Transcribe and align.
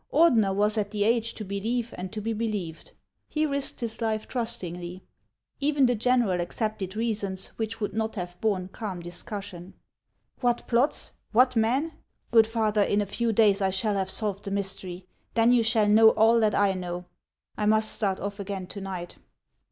Ordener 0.11 0.55
was 0.55 0.79
at 0.79 0.89
the 0.89 1.03
age 1.03 1.35
to 1.35 1.45
believe 1.45 1.93
and 1.95 2.11
to 2.11 2.21
be 2.21 2.33
believed. 2.33 2.93
He 3.29 3.45
risked 3.45 3.81
his 3.81 4.01
life 4.01 4.27
trustingly. 4.27 5.03
Even 5.59 5.85
the 5.85 5.93
general 5.93 6.41
accepted 6.41 6.95
reasons 6.95 7.49
which 7.59 7.79
would 7.79 7.93
not 7.93 8.15
have 8.15 8.41
borne 8.41 8.69
calm 8.69 8.99
discussion." 9.01 9.75
What 10.41 10.65
plots? 10.67 11.13
What 11.33 11.55
men? 11.55 11.91
Good 12.31 12.47
father, 12.47 12.81
in 12.81 12.99
a 12.99 13.05
few 13.05 13.31
days 13.31 13.61
I 13.61 13.69
shall 13.69 13.93
have 13.93 14.09
solved 14.09 14.45
the 14.45 14.49
mystery; 14.49 15.05
then 15.35 15.53
you 15.53 15.61
shall 15.61 15.87
know 15.87 16.09
all 16.09 16.39
that 16.39 16.55
I 16.55 16.73
know. 16.73 17.05
I 17.55 17.67
must 17.67 17.91
start 17.91 18.19
off 18.19 18.39
again 18.39 18.65
to 18.65 18.81
night." 18.81 19.17